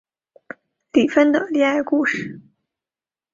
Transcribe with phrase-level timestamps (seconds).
[0.93, 2.41] 李锋的恋爱故事